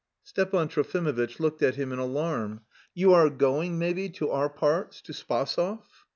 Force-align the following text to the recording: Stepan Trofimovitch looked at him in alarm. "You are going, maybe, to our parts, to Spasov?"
Stepan 0.23 0.67
Trofimovitch 0.67 1.39
looked 1.39 1.61
at 1.61 1.75
him 1.75 1.91
in 1.91 1.99
alarm. 1.99 2.61
"You 2.95 3.13
are 3.13 3.29
going, 3.29 3.77
maybe, 3.77 4.09
to 4.09 4.31
our 4.31 4.49
parts, 4.49 4.99
to 5.03 5.11
Spasov?" 5.13 5.83